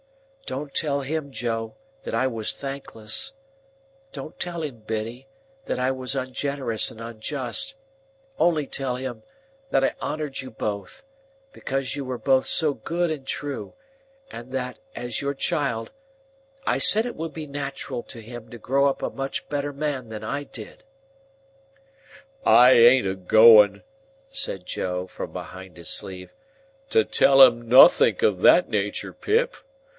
[0.47, 3.33] Don't tell him, Joe, that I was thankless;
[4.11, 5.27] don't tell him, Biddy,
[5.65, 7.75] that I was ungenerous and unjust;
[8.39, 9.23] only tell him
[9.69, 11.05] that I honoured you both,
[11.53, 13.75] because you were both so good and true,
[14.31, 15.91] and that, as your child,
[16.65, 20.09] I said it would be natural to him to grow up a much better man
[20.09, 20.83] than I did."
[22.43, 23.83] "I ain't a going,"
[24.31, 26.33] said Joe, from behind his sleeve,
[26.89, 29.55] "to tell him nothink o' that natur, Pip.